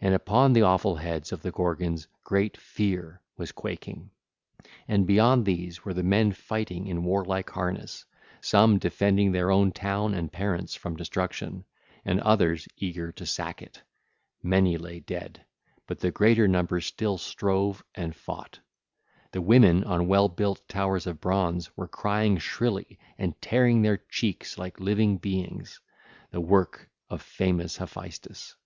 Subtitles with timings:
[0.00, 4.10] And upon the awful heads of the Gorgons great Fear was quaking.
[4.58, 4.62] (ll.
[4.88, 8.04] 237 270) And beyond these there were men fighting in warlike harness,
[8.40, 11.64] some defending their own town and parents from destruction,
[12.04, 13.82] and others eager to sack it;
[14.42, 15.44] many lay dead,
[15.86, 18.58] but the greater number still strove and fought.
[19.30, 24.58] The women on well built towers of bronze were crying shrilly and tearing their cheeks
[24.58, 28.56] like living beings—the work of famous Hephaestus.